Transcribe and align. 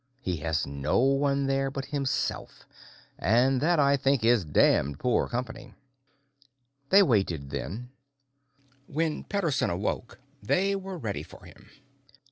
He 0.19 0.37
has 0.37 0.65
no 0.65 0.97
one 0.97 1.45
there 1.45 1.69
but 1.69 1.85
himself 1.93 2.65
and 3.19 3.61
that, 3.61 3.79
I 3.79 3.97
think, 3.97 4.23
is 4.25 4.43
damned 4.43 4.97
poor 4.97 5.27
company." 5.29 5.75
They 6.89 7.03
waited 7.03 7.51
then. 7.51 7.91
When 8.87 9.23
Pederson 9.23 9.69
awoke, 9.69 10.19
they 10.41 10.75
were 10.75 10.97
ready 10.97 11.21
for 11.21 11.45
him. 11.45 11.69